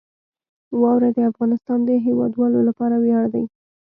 واوره 0.81 1.09
د 1.17 1.19
افغانستان 1.31 1.79
د 1.85 1.89
هیوادوالو 2.05 2.59
لپاره 2.69 2.95
ویاړ 3.03 3.25
دی. 3.33 3.45